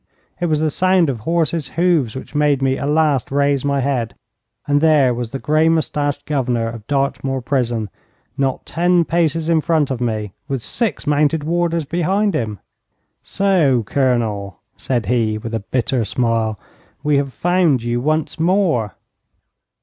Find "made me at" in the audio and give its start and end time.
2.33-2.89